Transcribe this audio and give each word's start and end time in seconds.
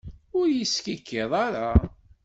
Ur 0.37 0.47
iyi-skikkiḍet 0.49 1.33
ara! 1.45 1.69